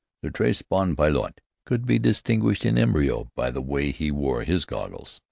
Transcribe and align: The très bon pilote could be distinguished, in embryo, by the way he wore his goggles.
The 0.23 0.29
très 0.31 0.67
bon 0.67 0.95
pilote 0.95 1.37
could 1.63 1.85
be 1.85 1.99
distinguished, 1.99 2.65
in 2.65 2.75
embryo, 2.75 3.29
by 3.35 3.51
the 3.51 3.61
way 3.61 3.91
he 3.91 4.09
wore 4.09 4.41
his 4.43 4.65
goggles. 4.65 5.19